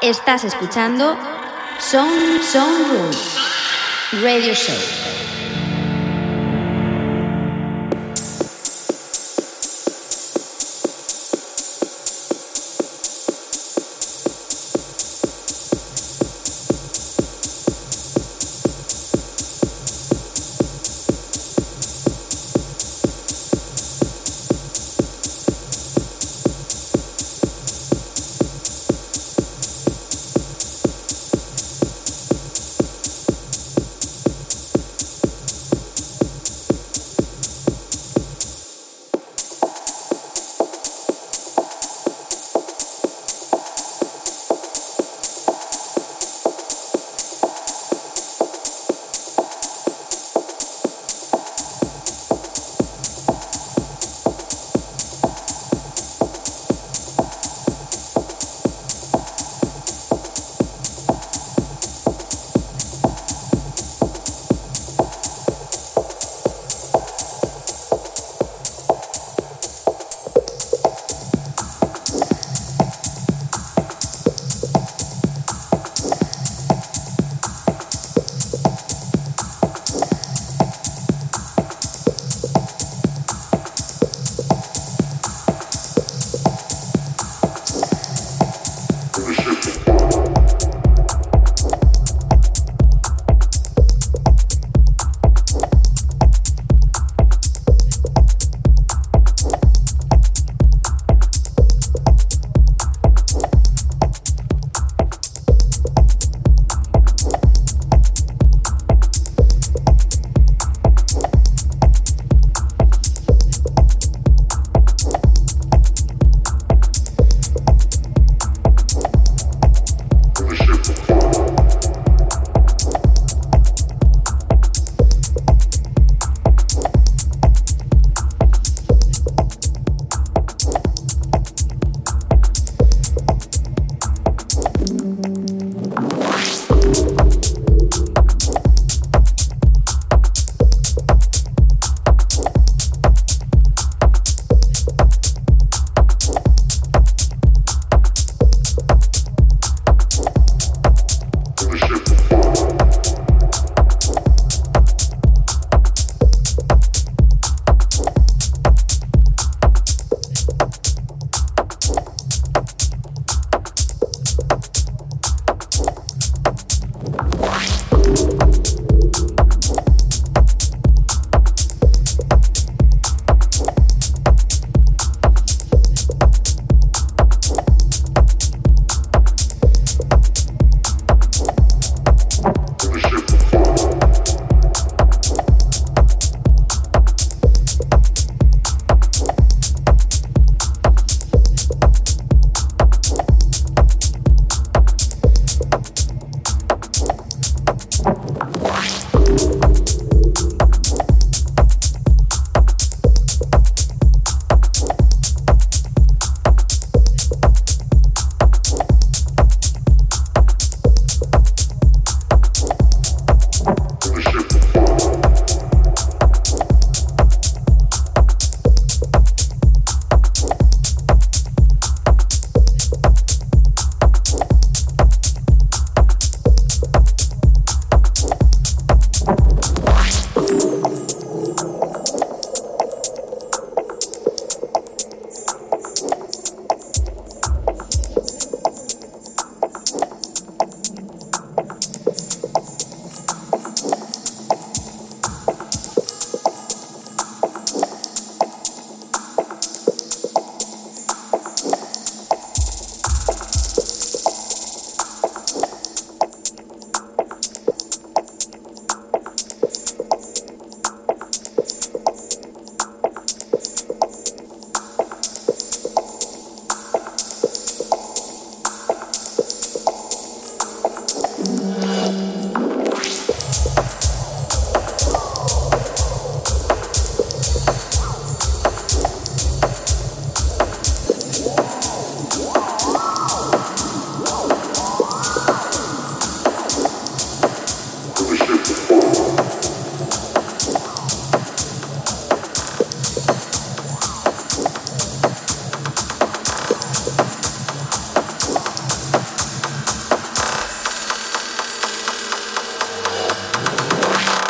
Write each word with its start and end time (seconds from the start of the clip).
Estás 0.00 0.44
escuchando 0.44 1.16
Sound, 1.80 2.40
Sound 2.44 2.86
Room 2.86 3.10
Radio 4.22 4.54
Show. 4.54 5.07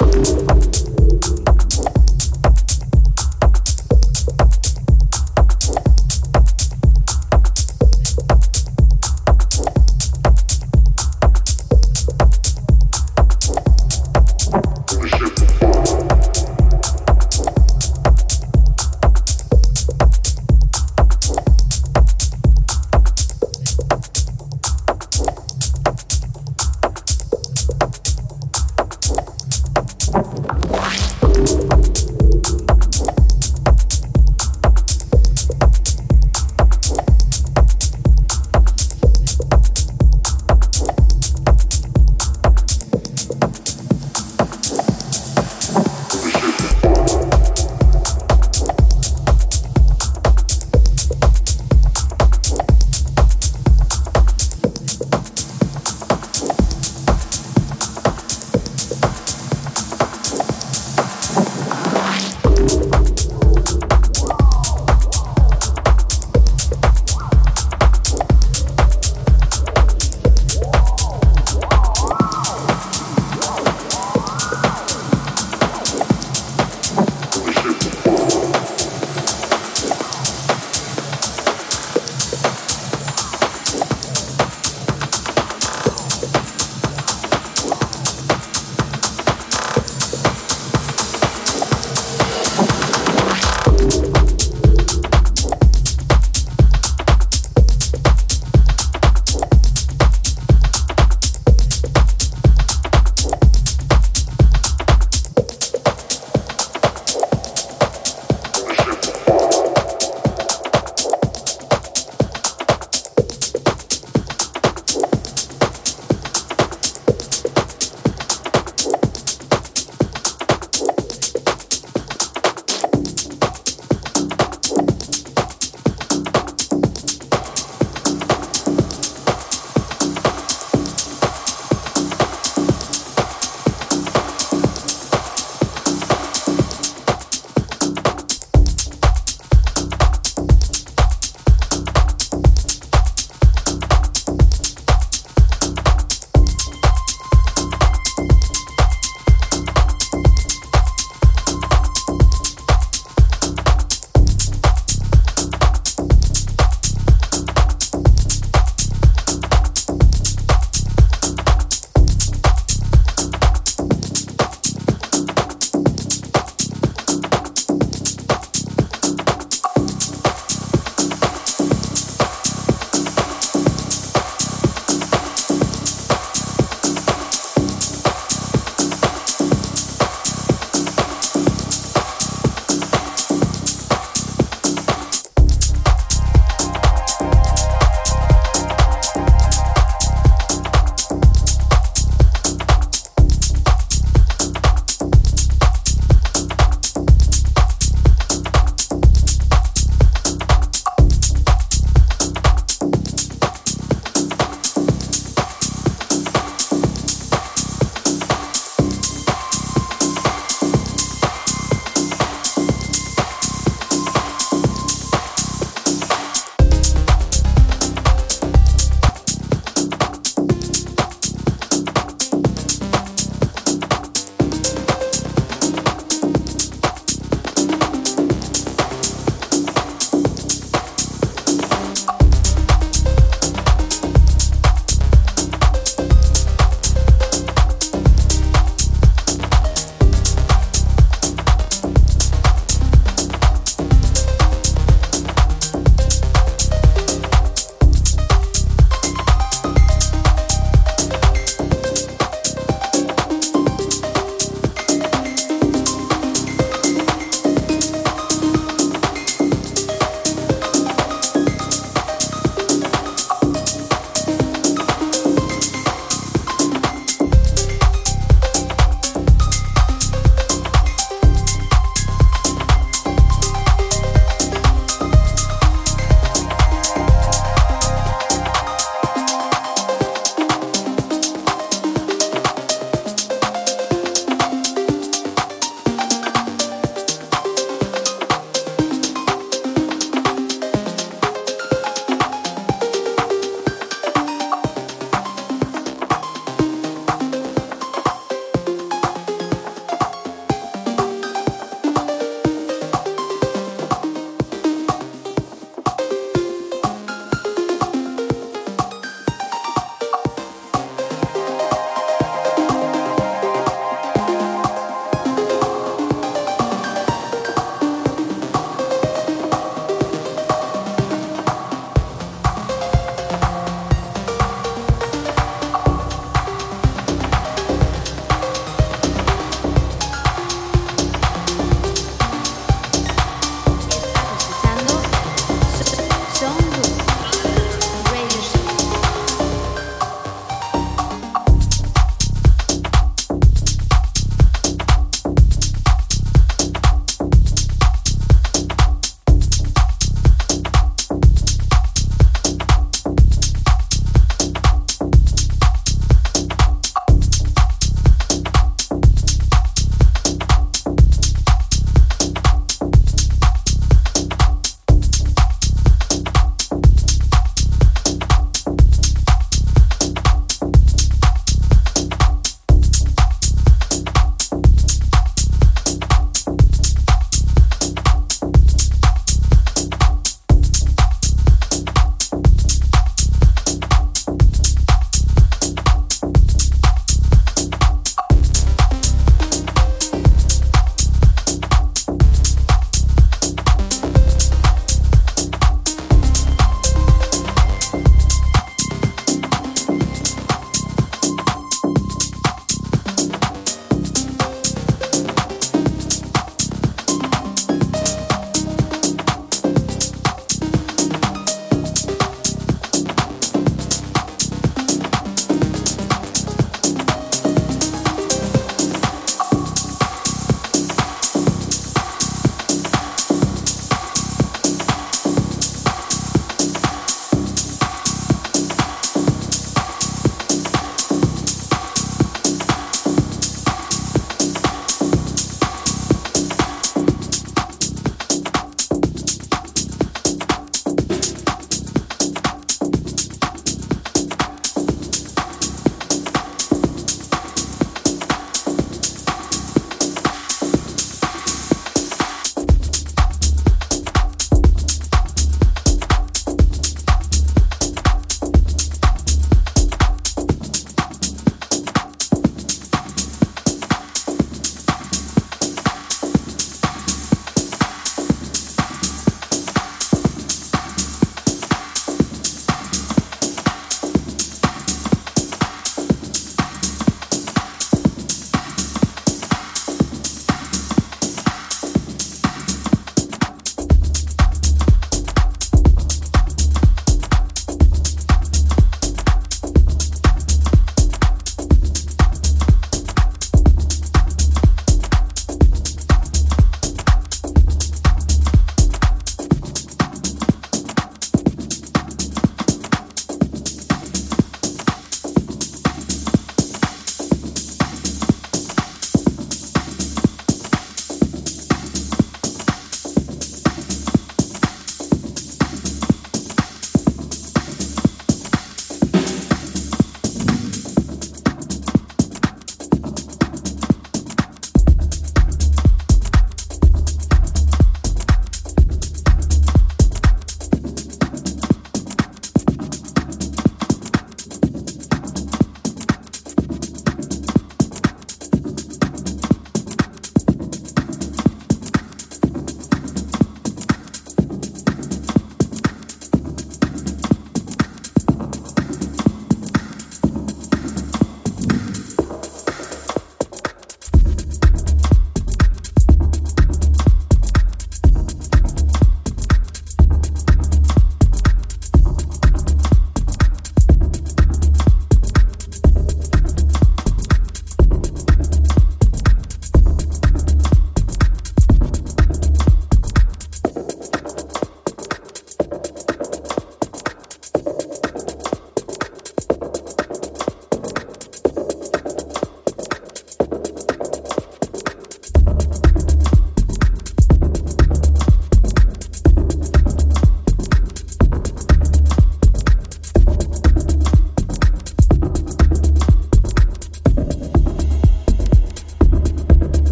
you 0.00 0.37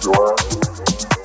Do 0.00 0.12
I? 0.12 1.15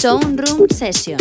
Sound 0.00 0.40
Room 0.40 0.66
Session. 0.70 1.18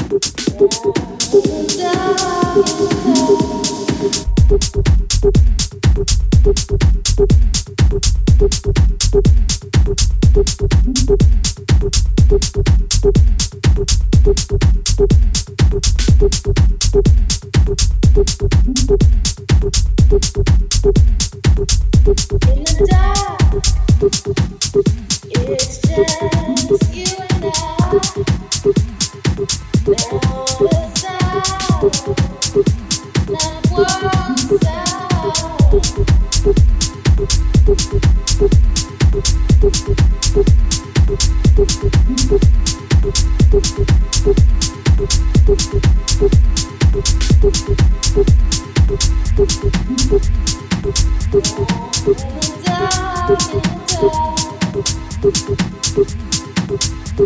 In 57.20 57.26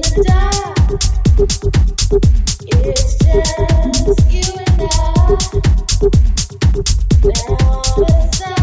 the 0.00 0.24
dark 0.26 1.81
it's 2.14 3.16
just 3.24 3.58
Now 7.24 7.92
it's 7.96 8.38
time. 8.40 8.61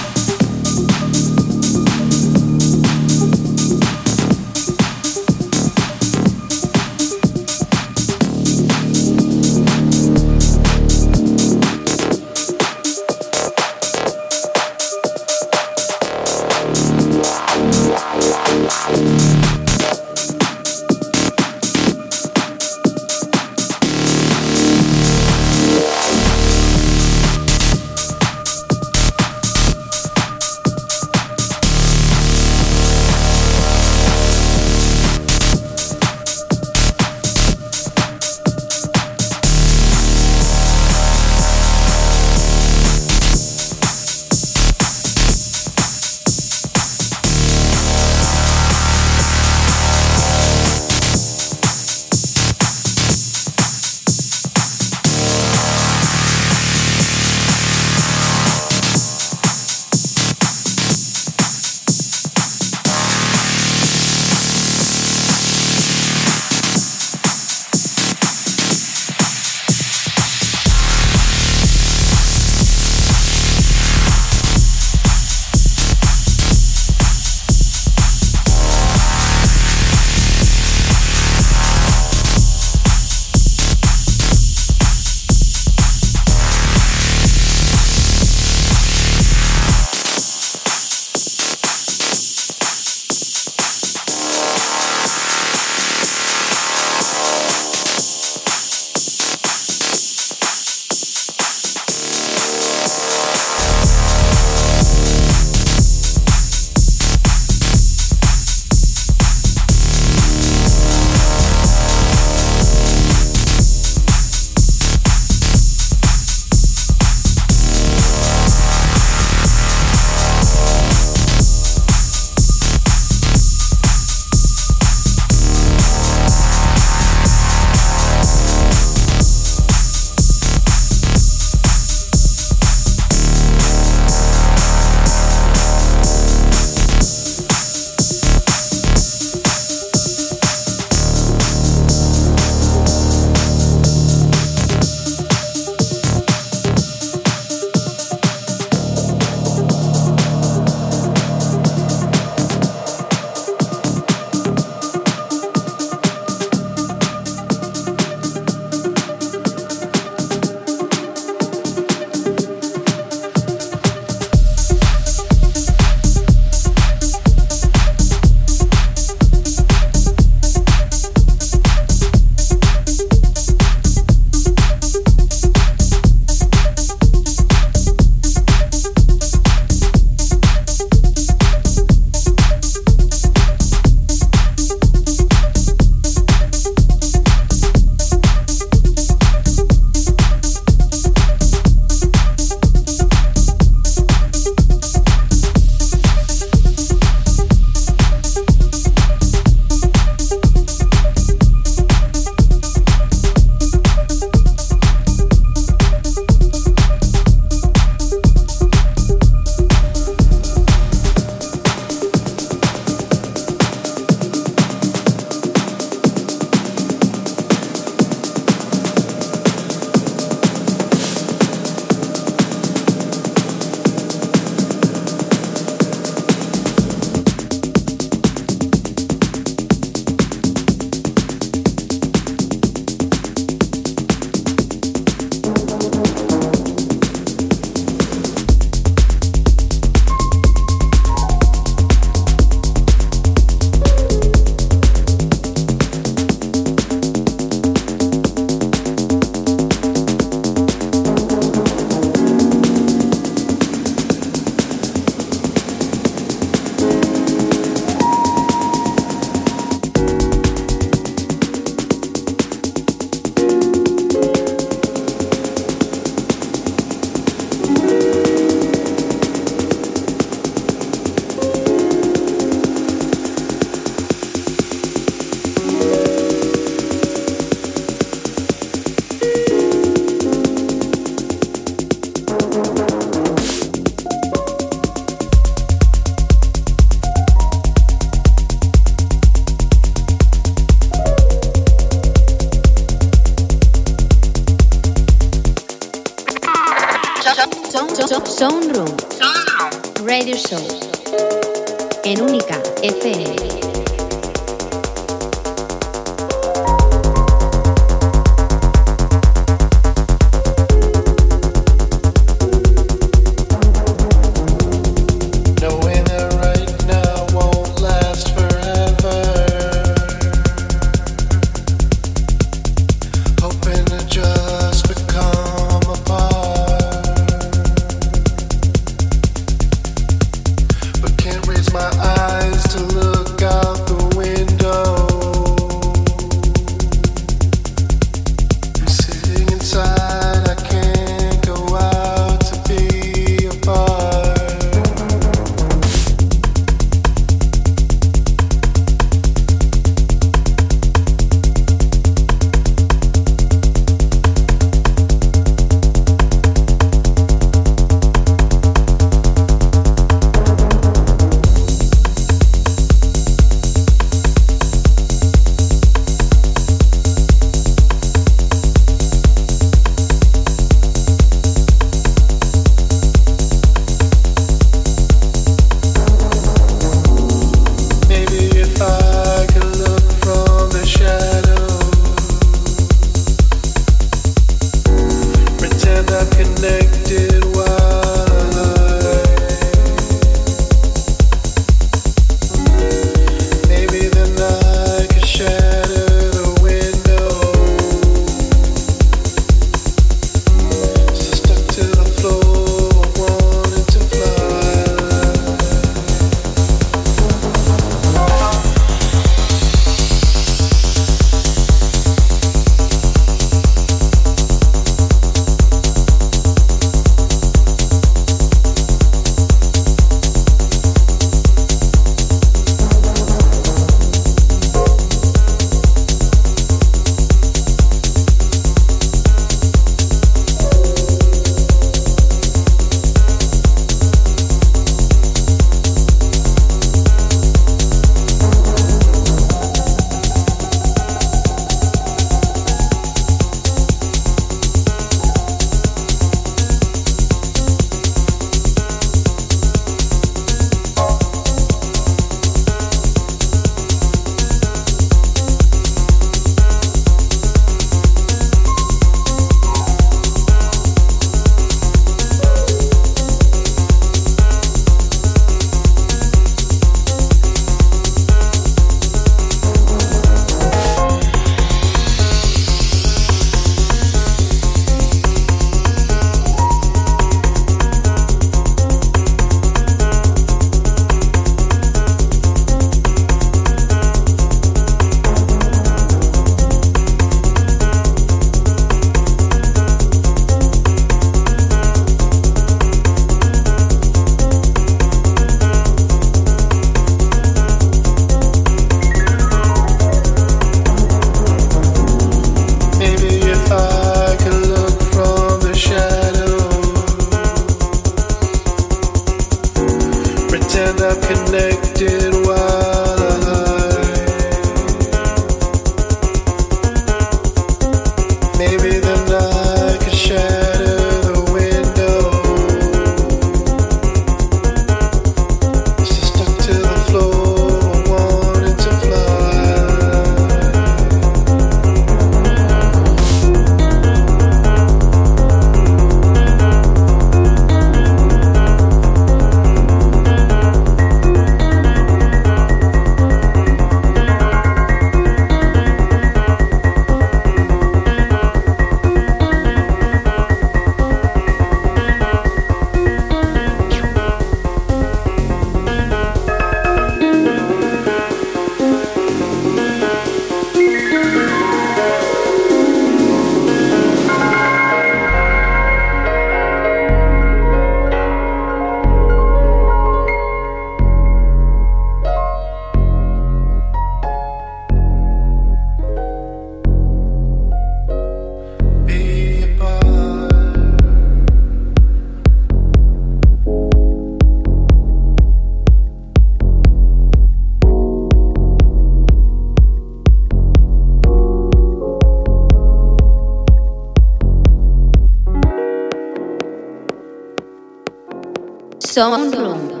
Sound 599.14 599.54
Room 599.54 600.00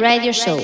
Radio 0.00 0.32
Show. 0.32 0.58